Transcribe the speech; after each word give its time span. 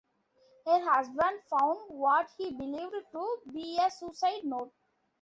Her 0.65 0.79
husband 0.83 1.43
found 1.47 1.77
what 1.89 2.27
he 2.35 2.51
believed 2.55 2.95
to 3.11 3.37
be 3.53 3.77
a 3.79 3.91
suicide 3.91 4.43
note. 4.43 4.73